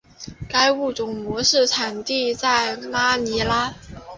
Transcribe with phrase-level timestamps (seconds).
[0.49, 3.71] 该物种的模式产地在马尼拉。